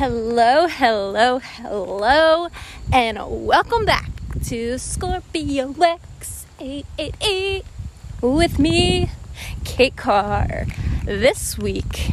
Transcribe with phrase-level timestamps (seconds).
[0.00, 2.48] Hello, hello, hello,
[2.90, 4.08] and welcome back
[4.46, 7.64] to Scorpio X888
[8.22, 9.10] with me,
[9.66, 10.64] Kate Carr.
[11.04, 12.12] This week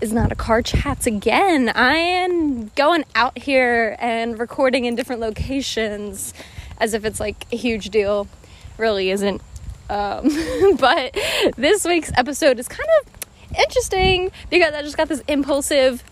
[0.00, 1.70] is not a car chats again.
[1.70, 6.32] I am going out here and recording in different locations
[6.78, 8.28] as if it's like a huge deal.
[8.78, 9.42] Really isn't.
[9.88, 11.16] Um, but
[11.56, 16.04] this week's episode is kind of interesting because I just got this impulsive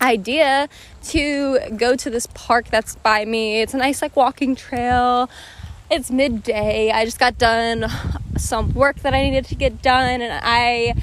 [0.00, 0.68] idea
[1.04, 3.60] to go to this park that's by me.
[3.60, 5.30] It's a nice like walking trail.
[5.90, 6.90] It's midday.
[6.90, 7.86] I just got done
[8.36, 10.94] some work that I needed to get done and I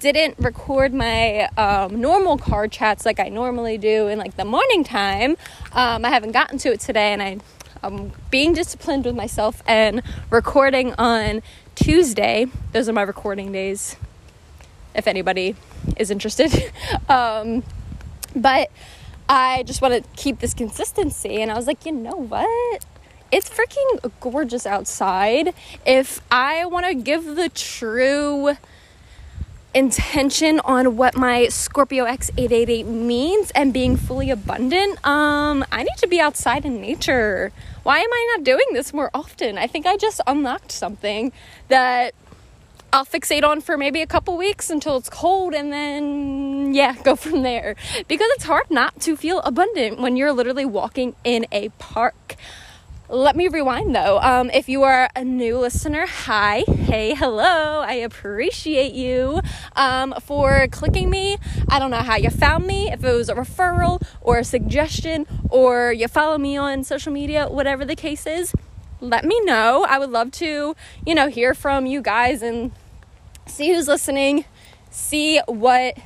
[0.00, 4.82] didn't record my um, normal car chats like I normally do in like the morning
[4.82, 5.36] time.
[5.72, 7.38] Um, I haven't gotten to it today and I
[7.84, 11.42] I'm being disciplined with myself and recording on
[11.74, 12.46] Tuesday.
[12.70, 13.96] Those are my recording days.
[14.94, 15.56] If anybody
[15.96, 16.72] is interested.
[17.08, 17.64] um,
[18.34, 18.70] but
[19.28, 21.40] I just want to keep this consistency.
[21.40, 22.84] And I was like, you know what?
[23.30, 25.54] It's freaking gorgeous outside.
[25.86, 28.56] If I want to give the true
[29.74, 36.06] intention on what my Scorpio X888 means and being fully abundant, um, I need to
[36.06, 37.52] be outside in nature.
[37.82, 39.56] Why am I not doing this more often?
[39.56, 41.32] I think I just unlocked something
[41.68, 42.14] that
[42.94, 47.16] I'll fixate on for maybe a couple weeks until it's cold and then, yeah, go
[47.16, 47.74] from there.
[48.06, 52.36] Because it's hard not to feel abundant when you're literally walking in a park.
[53.08, 54.18] Let me rewind though.
[54.20, 57.80] Um, if you are a new listener, hi, hey, hello.
[57.80, 59.40] I appreciate you
[59.74, 61.38] um, for clicking me.
[61.70, 65.26] I don't know how you found me, if it was a referral or a suggestion
[65.48, 68.52] or you follow me on social media, whatever the case is
[69.02, 69.84] let me know.
[69.88, 72.70] I would love to, you know, hear from you guys and
[73.52, 74.46] see who's listening,
[74.90, 75.98] see what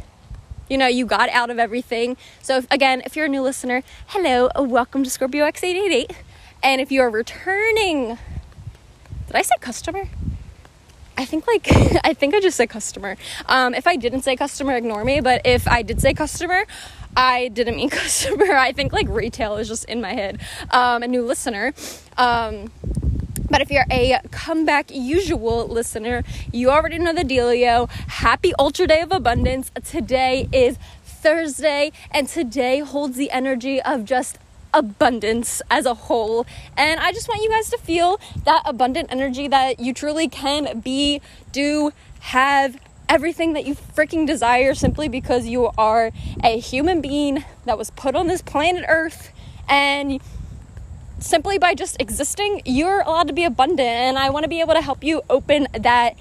[0.68, 2.16] you know you got out of everything.
[2.42, 6.10] So if, again, if you're a new listener, hello, welcome to Scorpio X888.
[6.62, 8.18] And if you're returning,
[9.28, 10.08] did I say customer?
[11.16, 11.68] I think like
[12.04, 13.16] I think I just said customer.
[13.48, 15.20] Um, if I didn't say customer, ignore me.
[15.20, 16.64] But if I did say customer,
[17.16, 18.54] I didn't mean customer.
[18.54, 20.40] I think like retail is just in my head.
[20.72, 21.74] Um, a new listener.
[22.18, 22.72] Um,
[23.48, 27.88] but if you're a comeback usual listener, you already know the dealio.
[27.90, 29.70] Happy Ultra Day of Abundance.
[29.84, 34.38] Today is Thursday, and today holds the energy of just
[34.74, 36.46] abundance as a whole.
[36.76, 40.80] And I just want you guys to feel that abundant energy that you truly can
[40.80, 41.20] be,
[41.52, 46.10] do, have everything that you freaking desire simply because you are
[46.42, 49.32] a human being that was put on this planet Earth
[49.68, 50.20] and
[51.18, 53.80] simply by just existing, you're allowed to be abundant.
[53.80, 56.16] And I want to be able to help you open that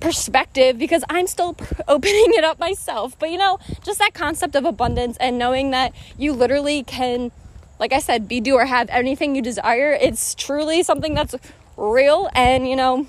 [0.00, 1.56] perspective because I'm still
[1.88, 3.18] opening it up myself.
[3.18, 7.32] But you know, just that concept of abundance and knowing that you literally can,
[7.78, 11.34] like I said, be, do, or have anything you desire, it's truly something that's
[11.76, 12.28] real.
[12.34, 13.06] And you know,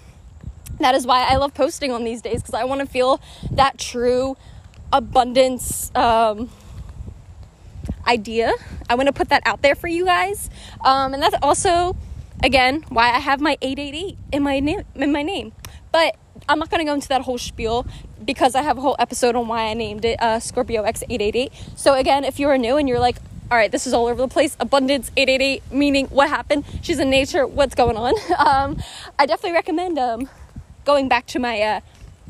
[0.80, 3.22] that is why I love posting on these days because I want to feel
[3.52, 4.38] that true
[4.92, 5.92] abundance.
[5.96, 6.50] Um,
[8.10, 8.54] idea.
[8.90, 10.50] I want to put that out there for you guys.
[10.84, 11.96] Um, and that's also,
[12.44, 14.84] again, why I have my 888 in my name.
[14.96, 15.54] In my name.
[15.92, 16.16] But
[16.48, 17.86] I'm not going to go into that whole spiel
[18.24, 21.78] because I have a whole episode on why I named it uh, Scorpio X888.
[21.78, 23.18] So again, if you're new and you're like,
[23.52, 24.56] all right, this is all over the place.
[24.60, 26.66] Abundance 888, meaning what happened?
[26.82, 27.48] She's in nature.
[27.48, 28.14] What's going on?
[28.40, 28.82] Um,
[29.18, 30.30] I definitely recommend um,
[30.86, 31.82] going back to my uh,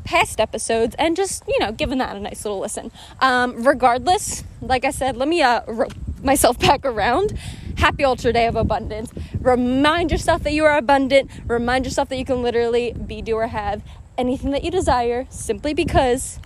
[0.04, 2.90] past episodes and just you know giving that a nice little listen.
[3.20, 5.88] Um, regardless like i said let me uh ro-
[6.22, 7.32] myself back around.
[7.76, 9.10] Happy ultra day of abundance.
[9.40, 11.30] Remind yourself that you are abundant.
[11.46, 13.82] Remind yourself that you can literally be do or have
[14.18, 16.38] anything that you desire simply because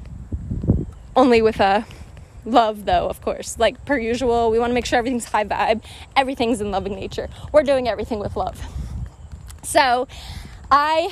[1.16, 1.84] only with a uh,
[2.44, 3.59] love though of course.
[3.59, 5.82] Like per usual we want to make sure everything's high vibe.
[6.16, 7.28] Everything's in loving nature.
[7.53, 8.60] We're doing everything with love.
[9.62, 10.06] So
[10.71, 11.10] i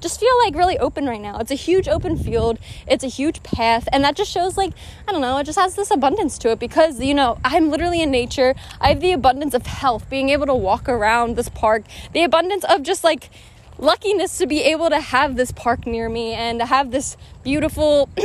[0.00, 1.38] just feel like really open right now.
[1.38, 4.72] It's a huge open field, it's a huge path, and that just shows like,
[5.06, 8.02] I don't know, it just has this abundance to it because, you know, I'm literally
[8.02, 8.54] in nature.
[8.80, 12.64] I have the abundance of health, being able to walk around this park, the abundance
[12.64, 13.30] of just like
[13.78, 18.08] luckiness to be able to have this park near me and to have this beautiful.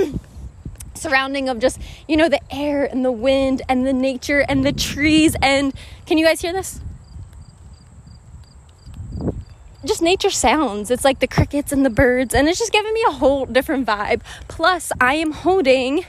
[0.94, 1.78] surrounding of just
[2.08, 5.74] you know the air and the wind and the nature and the trees and
[6.06, 6.80] can you guys hear this
[9.86, 10.92] just nature sounds.
[10.92, 13.88] It's like the crickets and the birds, and it's just giving me a whole different
[13.88, 14.22] vibe.
[14.48, 16.06] Plus, I am holding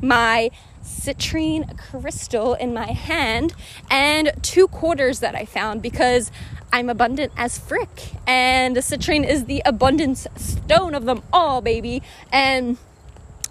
[0.00, 0.50] my
[0.84, 3.54] citrine crystal in my hand
[3.90, 6.30] and two quarters that I found because
[6.72, 8.12] I'm abundant as frick.
[8.26, 12.02] And the citrine is the abundance stone of them all, baby.
[12.32, 12.78] And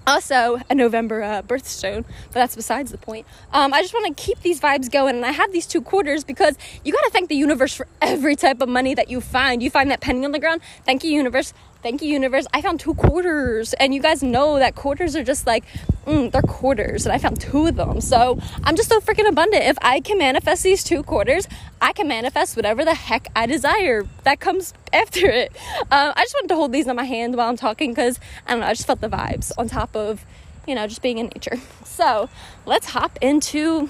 [0.08, 3.26] also a November uh, birthstone, but that's besides the point.
[3.54, 6.24] Um, I just want to keep these vibes going, and I have these two quarters
[6.24, 9.62] because you got to thank the universe for every type of money that you find.
[9.62, 11.54] You find that penny on the ground, thank you, universe.
[11.82, 12.46] Thank you, universe.
[12.54, 15.64] I found two quarters, and you guys know that quarters are just like,
[16.06, 18.02] mm, they're quarters, and I found two of them.
[18.02, 19.64] So I'm just so freaking abundant.
[19.64, 21.48] If I can manifest these two quarters,
[21.82, 25.52] I can manifest whatever the heck I desire that comes after it.
[25.90, 28.52] Uh, I just wanted to hold these in my hand while I'm talking because I
[28.52, 30.24] don't know, I just felt the vibes on top of,
[30.68, 31.58] you know, just being in nature.
[31.92, 32.30] So
[32.66, 33.90] let's hop into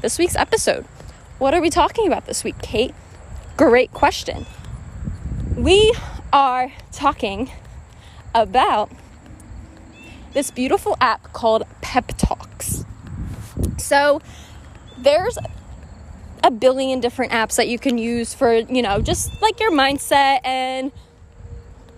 [0.00, 0.86] this week's episode.
[1.38, 2.94] What are we talking about this week, Kate?
[3.58, 4.46] Great question.
[5.54, 5.92] We
[6.34, 7.48] are talking
[8.34, 8.90] about
[10.32, 12.84] this beautiful app called Pep Talks.
[13.78, 14.20] So
[14.98, 15.38] there's
[16.42, 20.40] a billion different apps that you can use for, you know, just like your mindset
[20.44, 20.90] and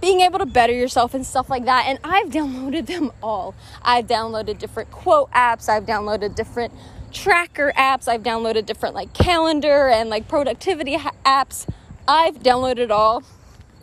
[0.02, 1.86] being able to better yourself and stuff like that.
[1.86, 3.54] And I've downloaded them all.
[3.80, 6.74] I've downloaded different quote apps, I've downloaded different
[7.10, 11.66] tracker apps, I've downloaded different like calendar and like productivity ha- apps.
[12.06, 13.22] I've downloaded all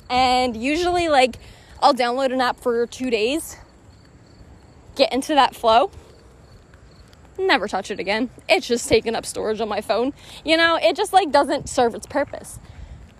[0.09, 1.37] and usually, like,
[1.81, 3.57] I'll download an app for two days,
[4.95, 5.91] get into that flow,
[7.37, 8.29] never touch it again.
[8.47, 10.13] It's just taking up storage on my phone.
[10.45, 12.59] You know, it just like doesn't serve its purpose.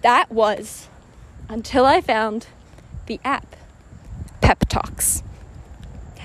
[0.02, 0.88] That was
[1.50, 2.48] until I found
[3.06, 3.56] the app
[4.42, 5.24] Pep Talks.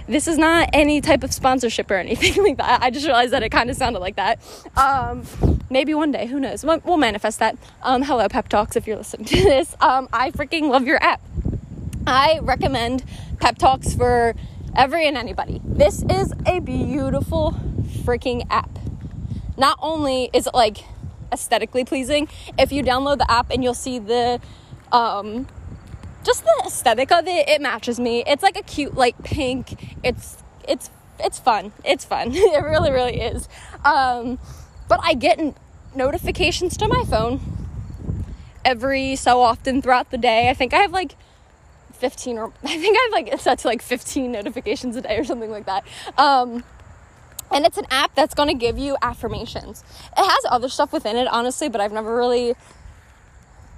[0.09, 2.83] This is not any type of sponsorship or anything like that.
[2.83, 4.41] I just realized that it kind of sounded like that.
[4.77, 5.25] Um,
[5.69, 6.65] maybe one day, who knows?
[6.65, 7.59] We'll, we'll manifest that.
[7.83, 9.77] Um, hello, Pep Talks, if you're listening to this.
[9.81, 11.21] Um, I freaking love your app.
[12.07, 13.05] I recommend
[13.39, 14.35] Pep Talks for
[14.75, 15.61] every and anybody.
[15.63, 17.53] This is a beautiful
[18.03, 18.79] freaking app.
[19.59, 20.79] Not only is it like
[21.31, 22.29] aesthetically pleasing,
[22.59, 24.41] if you download the app and you'll see the
[24.91, 25.47] um,
[26.29, 28.23] just the aesthetic of it, it matches me.
[28.27, 29.97] It's like a cute like pink.
[30.05, 30.37] It's
[30.69, 31.73] it's it's fun.
[31.85, 32.33] It's fun.
[32.35, 33.49] it really really is.
[33.83, 34.39] Um,
[34.89, 35.41] but I get
[35.95, 37.41] notifications to my phone
[38.63, 40.51] every so often throughout the day.
[40.51, 41.17] I think I have like
[41.95, 45.25] 15 or I think I have like set to like 15 notifications a day or
[45.25, 45.87] something like that.
[46.19, 46.63] Um,
[47.51, 49.83] and it's an app that's going to give you affirmations.
[50.15, 52.55] It has other stuff within it, honestly, but I've never really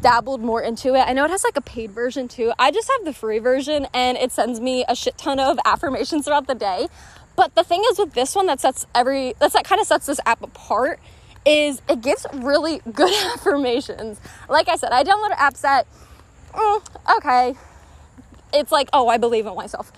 [0.00, 1.00] dabbled more into it.
[1.00, 2.52] I know it has like a paid version too.
[2.58, 6.24] I just have the free version and it sends me a shit ton of affirmations
[6.24, 6.88] throughout the day.
[7.36, 10.06] But the thing is with this one that sets every that's that kind of sets
[10.06, 11.00] this app apart
[11.46, 14.20] is it gives really good affirmations.
[14.48, 15.86] Like I said, I downloaded apps that
[16.52, 17.54] mm, okay.
[18.52, 19.92] It's like, oh, I believe in myself.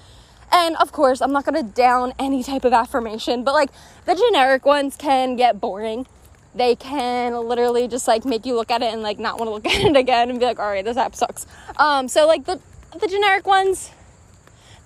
[0.53, 3.71] And of course, I'm not to down any type of affirmation, but like
[4.05, 6.07] the generic ones can get boring
[6.55, 9.55] they can literally just like make you look at it and like not want to
[9.55, 11.47] look at it again and be like, all right, this app sucks.
[11.77, 12.61] Um, so like the
[12.99, 13.91] the generic ones,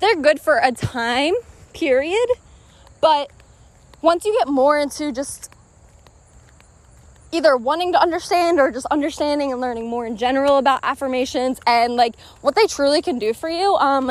[0.00, 1.34] they're good for a time
[1.72, 2.28] period,
[3.00, 3.30] but
[4.00, 5.50] once you get more into just
[7.32, 11.96] either wanting to understand or just understanding and learning more in general about affirmations and
[11.96, 14.10] like what they truly can do for you, um,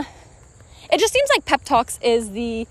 [0.92, 2.68] it just seems like pep talks is the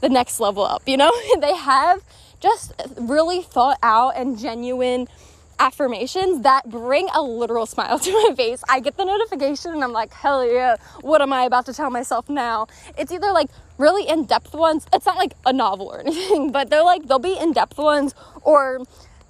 [0.00, 0.82] the next level up.
[0.86, 2.02] You know, they have
[2.40, 5.06] just really thought out and genuine
[5.60, 8.64] affirmations that bring a literal smile to my face.
[8.68, 11.90] I get the notification and I'm like, hell yeah, what am I about to tell
[11.90, 12.66] myself now?
[12.98, 16.70] It's either like really in depth ones, it's not like a novel or anything, but
[16.70, 18.80] they're like, they'll be in depth ones or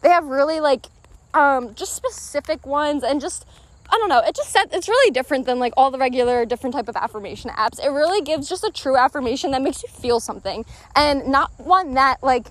[0.03, 0.87] they have really like
[1.35, 3.45] um, just specific ones and just
[3.93, 4.21] I don't know.
[4.21, 7.51] It just set, it's really different than like all the regular different type of affirmation
[7.51, 7.85] apps.
[7.85, 11.95] It really gives just a true affirmation that makes you feel something and not one
[11.95, 12.47] that like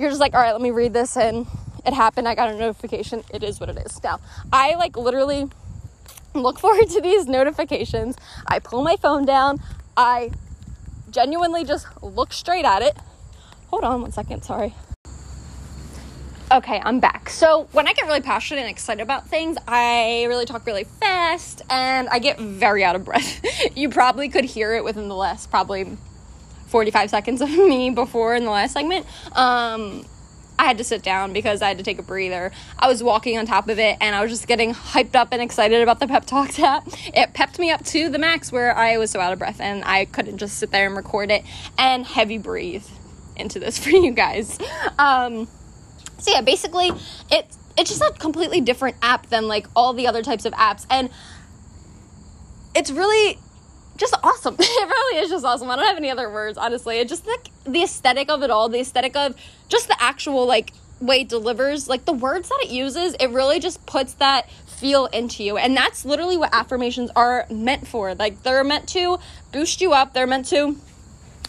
[0.00, 1.46] you're just like, all right, let me read this and
[1.84, 2.26] it happened.
[2.26, 3.22] I got a notification.
[3.32, 4.02] It is what it is.
[4.02, 4.20] Now,
[4.52, 5.48] I like literally
[6.34, 8.16] look forward to these notifications.
[8.46, 9.60] I pull my phone down.
[9.96, 10.30] I
[11.10, 12.96] genuinely just look straight at it.
[13.68, 14.42] Hold on one second.
[14.42, 14.74] Sorry.
[16.52, 17.30] Okay, I'm back.
[17.30, 21.62] So, when I get really passionate and excited about things, I really talk really fast
[21.70, 23.40] and I get very out of breath.
[23.76, 25.96] you probably could hear it within the last probably
[26.70, 29.06] 45 seconds of me before in the last segment.
[29.36, 30.04] Um,
[30.58, 32.52] I had to sit down because I had to take a breather.
[32.78, 35.40] I was walking on top of it and I was just getting hyped up and
[35.40, 36.86] excited about the Pep talk app.
[37.14, 39.82] It pepped me up to the max where I was so out of breath and
[39.84, 41.44] I couldn't just sit there and record it
[41.78, 42.84] and heavy breathe
[43.36, 44.58] into this for you guys.
[44.98, 45.48] Um,
[46.18, 46.90] so yeah, basically
[47.30, 47.46] it
[47.78, 51.08] it's just a completely different app than like all the other types of apps and
[52.74, 53.38] it's really
[54.00, 54.56] just awesome.
[54.58, 55.70] it really is just awesome.
[55.70, 56.98] I don't have any other words, honestly.
[56.98, 59.36] It just like the aesthetic of it all, the aesthetic of
[59.68, 63.60] just the actual like way it delivers, like the words that it uses, it really
[63.60, 65.56] just puts that feel into you.
[65.56, 68.14] And that's literally what affirmations are meant for.
[68.14, 69.18] Like they're meant to
[69.52, 70.76] boost you up, they're meant to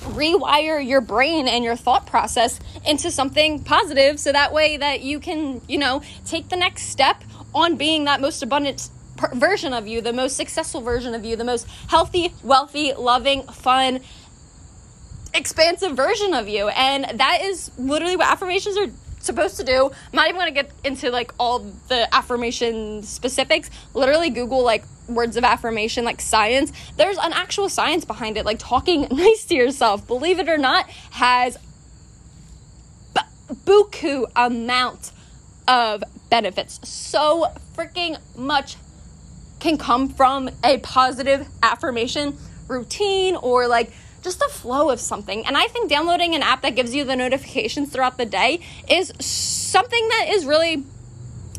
[0.01, 5.19] rewire your brain and your thought process into something positive so that way that you
[5.19, 8.89] can, you know, take the next step on being that most abundant
[9.33, 14.01] version of you, the most successful version of you, the most healthy, wealthy, loving, fun,
[15.33, 16.67] expansive version of you.
[16.69, 18.87] And that is literally what affirmations are
[19.19, 19.85] supposed to do.
[19.85, 23.69] I'm not even going to get into like all the affirmation specifics.
[23.93, 26.71] Literally Google like words of affirmation like science.
[26.97, 28.45] There's an actual science behind it.
[28.45, 31.57] Like talking nice to yourself, believe it or not, has
[33.15, 35.11] b- buku amount
[35.67, 36.79] of benefits.
[36.87, 38.75] So freaking much
[39.61, 42.37] can come from a positive affirmation
[42.67, 43.91] routine or like
[44.21, 45.45] just the flow of something.
[45.45, 49.13] And I think downloading an app that gives you the notifications throughout the day is
[49.19, 50.83] something that is really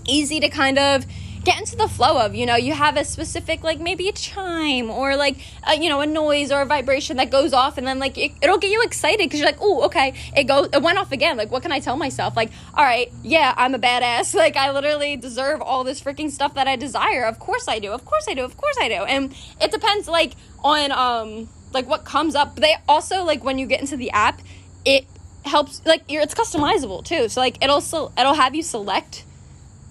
[0.06, 1.06] easy to kind of
[1.44, 4.90] get into the flow of you know you have a specific like maybe a chime
[4.90, 7.98] or like a, you know a noise or a vibration that goes off and then
[7.98, 10.14] like it, will get you excited because you're like oh okay.
[10.36, 11.36] It goes it went off again.
[11.36, 12.36] Like what can i tell myself?
[12.36, 14.34] Like all right yeah i'm a badass.
[14.42, 17.24] Like i literally deserve all this freaking stuff that i desire.
[17.24, 17.92] Of course i do.
[17.92, 18.44] Of course i do.
[18.44, 18.94] Of course i do.
[18.94, 20.32] And it depends like
[20.64, 22.56] on um like what comes up.
[22.56, 24.40] They also like when you get into the app,
[24.84, 25.06] it
[25.44, 27.28] helps like it's customizable too.
[27.28, 29.24] So like it'll so it'll have you select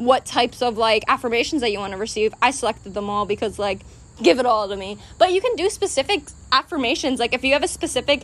[0.01, 2.34] what types of like affirmations that you want to receive.
[2.41, 3.81] I selected them all because like
[4.22, 4.98] give it all to me.
[5.17, 8.24] But you can do specific affirmations like if you have a specific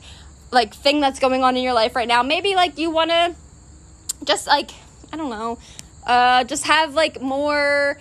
[0.51, 3.35] like thing that's going on in your life right now, maybe like you want to
[4.25, 4.71] just like
[5.13, 5.59] I don't know,
[6.05, 7.99] uh just have like more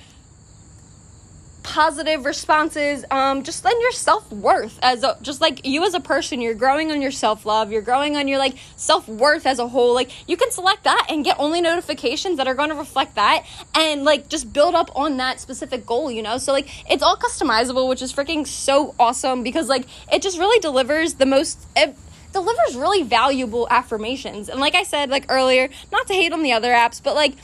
[1.76, 6.40] positive responses um just then your self-worth as a, just like you as a person
[6.40, 10.10] you're growing on your self-love you're growing on your like self-worth as a whole like
[10.26, 14.04] you can select that and get only notifications that are going to reflect that and
[14.04, 16.38] like just build up on that specific goal you know?
[16.38, 20.58] So like it's all customizable which is freaking so awesome because like it just really
[20.60, 21.94] delivers the most it,
[22.32, 24.48] delivers really valuable affirmations.
[24.48, 27.34] And like i said like earlier not to hate on the other apps but like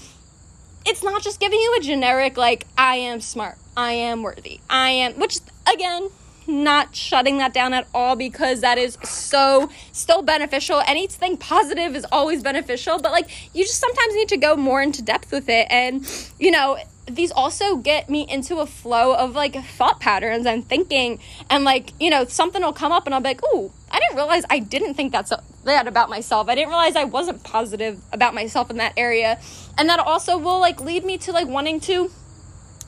[0.86, 4.60] it's not just giving you a generic like i am smart I am worthy.
[4.68, 5.40] I am, which
[5.72, 6.10] again,
[6.46, 10.82] not shutting that down at all because that is so still beneficial.
[10.86, 15.02] Anything positive is always beneficial, but like you just sometimes need to go more into
[15.02, 15.66] depth with it.
[15.70, 16.06] And
[16.38, 21.18] you know, these also get me into a flow of like thought patterns and thinking,
[21.48, 24.16] and like you know, something will come up and I'll be like, oh, I didn't
[24.16, 25.32] realize I didn't think that's
[25.64, 26.48] that about myself.
[26.48, 29.40] I didn't realize I wasn't positive about myself in that area,
[29.78, 32.10] and that also will like lead me to like wanting to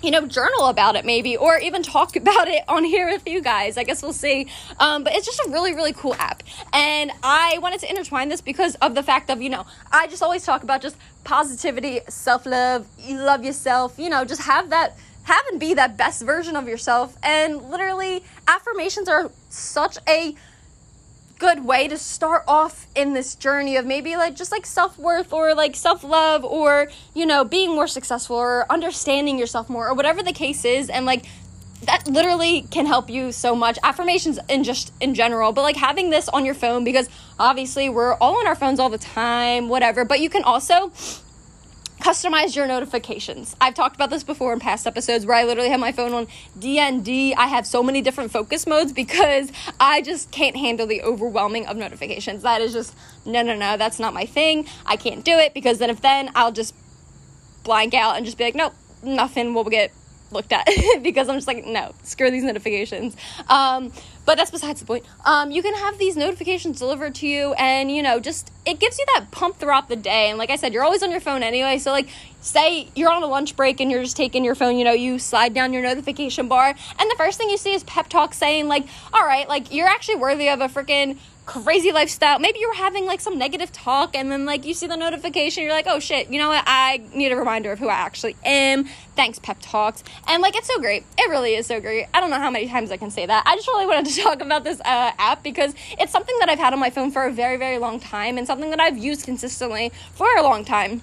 [0.04, 3.40] you know, journal about it maybe, or even talk about it on here with you
[3.40, 3.76] guys.
[3.78, 4.48] I guess we'll see.
[4.78, 6.42] Um, but it's just a really, really cool app.
[6.72, 10.22] And I wanted to intertwine this because of the fact of, you know, I just
[10.22, 14.96] always talk about just positivity, self love, you love yourself, you know, just have that,
[15.24, 17.16] have and be that best version of yourself.
[17.22, 20.34] And literally, affirmations are such a
[21.38, 25.54] good way to start off in this journey of maybe like just like self-worth or
[25.54, 30.32] like self-love or you know being more successful or understanding yourself more or whatever the
[30.32, 30.88] case is.
[30.88, 31.26] And like
[31.82, 33.78] that literally can help you so much.
[33.82, 38.14] Affirmations in just in general but like having this on your phone because obviously we're
[38.14, 40.04] all on our phones all the time whatever.
[40.04, 40.92] But you can also
[42.04, 43.56] customize your notifications.
[43.62, 46.26] I've talked about this before in past episodes where I literally have my phone on
[46.58, 47.32] DND.
[47.34, 51.78] I have so many different focus modes because I just can't handle the overwhelming of
[51.78, 52.42] notifications.
[52.42, 52.94] That is just
[53.24, 54.66] no no no, that's not my thing.
[54.84, 56.74] I can't do it because then if then I'll just
[57.62, 59.90] blank out and just be like, nope, nothing will get
[60.30, 60.68] looked at
[61.02, 63.16] because I'm just like, no, screw these notifications.
[63.48, 63.92] Um,
[64.24, 65.04] but that's besides the point.
[65.24, 68.98] Um, you can have these notifications delivered to you, and you know, just it gives
[68.98, 70.30] you that pump throughout the day.
[70.30, 71.78] And like I said, you're always on your phone anyway.
[71.78, 72.08] So like,
[72.40, 74.76] say you're on a lunch break and you're just taking your phone.
[74.76, 77.84] You know, you slide down your notification bar, and the first thing you see is
[77.84, 82.38] pep talk saying like, "All right, like you're actually worthy of a freaking." Crazy lifestyle.
[82.38, 85.62] Maybe you were having like some negative talk and then like you see the notification,
[85.62, 86.64] you're like, oh shit, you know what?
[86.66, 88.84] I need a reminder of who I actually am.
[89.16, 90.02] Thanks, pep talks.
[90.26, 91.04] And like it's so great.
[91.18, 92.06] It really is so great.
[92.14, 93.42] I don't know how many times I can say that.
[93.46, 96.58] I just really wanted to talk about this uh, app because it's something that I've
[96.58, 99.24] had on my phone for a very, very long time and something that I've used
[99.24, 101.02] consistently for a long time.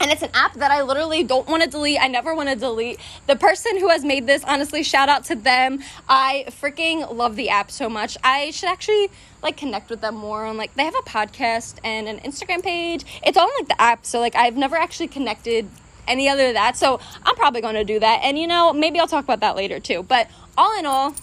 [0.00, 2.00] And it's an app that I literally don't want to delete.
[2.00, 3.00] I never want to delete.
[3.26, 5.80] The person who has made this, honestly, shout out to them.
[6.08, 8.16] I freaking love the app so much.
[8.22, 9.10] I should actually
[9.42, 13.04] like connect with them more on like they have a podcast and an Instagram page.
[13.24, 15.68] It's on like the app, so like I've never actually connected
[16.06, 16.76] any other that.
[16.76, 18.20] So I'm probably going to do that.
[18.22, 20.02] And you know, maybe I'll talk about that later too.
[20.02, 21.14] But all in all,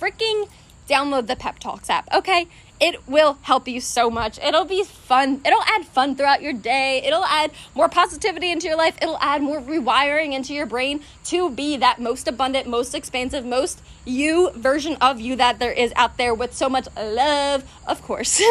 [0.00, 0.48] freaking
[0.88, 2.08] download the Pep Talks app.
[2.12, 2.48] Okay?
[2.82, 4.40] It will help you so much.
[4.40, 5.40] It'll be fun.
[5.46, 7.00] It'll add fun throughout your day.
[7.04, 8.96] It'll add more positivity into your life.
[9.00, 13.80] It'll add more rewiring into your brain to be that most abundant, most expansive, most
[14.04, 17.62] you version of you that there is out there with so much love.
[17.86, 18.42] Of course.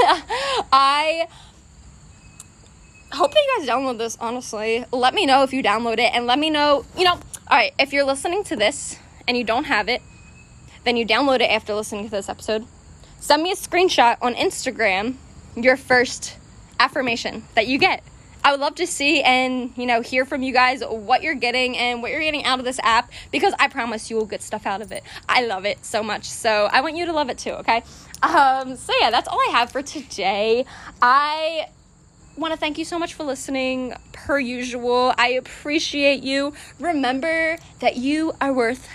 [0.72, 1.28] I
[3.12, 4.86] hope that you guys download this, honestly.
[4.94, 7.74] Let me know if you download it and let me know, you know, all right,
[7.78, 8.98] if you're listening to this
[9.28, 10.02] and you don't have it,
[10.86, 12.66] then you download it after listening to this episode
[13.22, 15.16] send me a screenshot on Instagram,
[15.56, 16.38] your first
[16.80, 18.04] affirmation that you get.
[18.44, 21.78] I would love to see and, you know, hear from you guys what you're getting
[21.78, 24.66] and what you're getting out of this app because I promise you will get stuff
[24.66, 25.04] out of it.
[25.30, 26.26] I love it so much.
[26.26, 27.84] So I want you to love it too, okay?
[28.24, 30.66] Um, so yeah, that's all I have for today.
[31.02, 31.68] I
[32.36, 35.14] want to thank you so much for listening per usual.
[35.20, 36.54] I appreciate you.
[36.80, 38.90] Remember that you are worth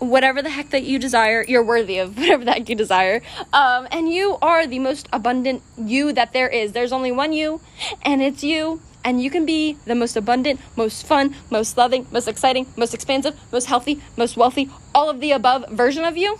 [0.00, 3.22] whatever the heck that you desire, you're worthy of whatever heck you desire.
[3.52, 6.72] Um, and you are the most abundant you that there is.
[6.72, 7.60] There's only one you,
[8.02, 8.80] and it's you.
[9.02, 13.38] And you can be the most abundant, most fun, most loving, most exciting, most expansive,
[13.50, 16.38] most healthy, most wealthy, all of the above version of you.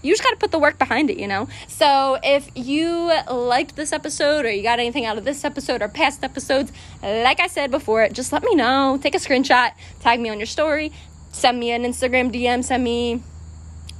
[0.00, 1.48] You just got to put the work behind it, you know?
[1.68, 5.88] So if you liked this episode or you got anything out of this episode or
[5.88, 6.72] past episodes,
[7.02, 8.98] like I said before, just let me know.
[9.00, 10.92] Take a screenshot, tag me on your story,
[11.32, 13.22] send me an Instagram DM, send me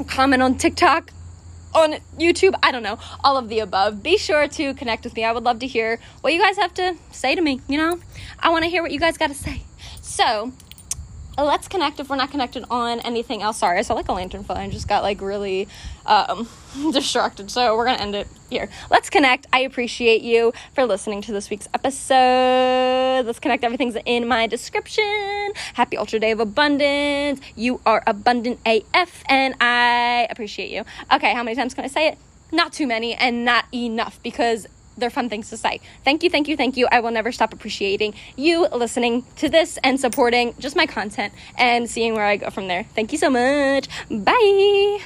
[0.07, 1.11] comment on TikTok,
[1.75, 4.03] on YouTube, I don't know, all of the above.
[4.03, 5.25] Be sure to connect with me.
[5.25, 7.99] I would love to hear what you guys have to say to me, you know?
[8.39, 9.63] I want to hear what you guys got to say.
[10.01, 10.53] So,
[11.39, 13.59] let's connect if we're not connected on anything else.
[13.59, 15.69] Sorry, I saw like a lantern fly and just got like really
[16.07, 16.49] um,
[16.93, 17.51] distracted.
[17.51, 18.69] So we're gonna end it here.
[18.91, 19.47] Let's connect.
[19.53, 23.25] I appreciate you for listening to this week's episode.
[23.27, 23.65] Let's connect.
[23.65, 25.53] Everything's in my description.
[25.75, 27.41] Happy Ultra Day of Abundance.
[27.57, 30.85] You are abundant AF, and I appreciate you.
[31.13, 32.19] Okay, how many times can I say it?
[32.51, 35.81] Not too many, and not enough because they're fun things to say.
[36.05, 36.89] Thank you, thank you, thank you.
[36.91, 41.89] I will never stop appreciating you listening to this and supporting just my content and
[41.89, 42.85] seeing where I go from there.
[42.95, 43.89] Thank you so much.
[44.11, 45.03] Bye.